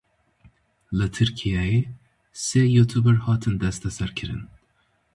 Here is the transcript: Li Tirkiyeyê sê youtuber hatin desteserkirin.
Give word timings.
Li 0.97 1.07
Tirkiyeyê 1.15 1.79
sê 2.45 2.61
youtuber 2.75 3.17
hatin 3.25 3.53
desteserkirin. 3.61 4.41